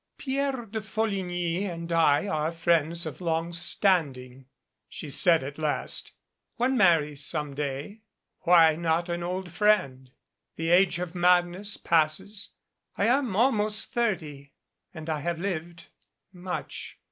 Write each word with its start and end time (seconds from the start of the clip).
"Pierre 0.17 0.65
de 0.65 0.81
Folligny 0.81 1.63
and 1.65 1.91
I 1.91 2.25
are 2.27 2.51
friends 2.51 3.05
of 3.05 3.21
long 3.21 3.53
stand 3.53 4.17
ing," 4.17 4.47
she 4.89 5.11
said 5.11 5.43
at 5.43 5.59
last. 5.59 6.13
"One 6.55 6.75
marries 6.75 7.23
some 7.23 7.53
day. 7.53 8.01
Why 8.39 8.75
not 8.75 9.09
an 9.09 9.21
old 9.21 9.51
friend? 9.51 10.09
The 10.55 10.71
age 10.71 10.97
of 10.97 11.13
madness 11.13 11.77
passes 11.77 12.49
I 12.97 13.05
am 13.05 13.35
almost 13.35 13.93
thirty 13.93 14.53
and 14.91 15.07
I 15.07 15.19
have 15.19 15.37
lived 15.37 15.89
much. 16.33 16.97